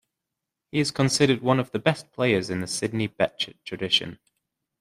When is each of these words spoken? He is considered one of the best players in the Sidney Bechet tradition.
He 0.71 0.79
is 0.79 0.89
considered 0.89 1.43
one 1.43 1.59
of 1.59 1.69
the 1.69 1.77
best 1.77 2.11
players 2.11 2.49
in 2.49 2.61
the 2.61 2.65
Sidney 2.65 3.05
Bechet 3.07 3.63
tradition. 3.63 4.17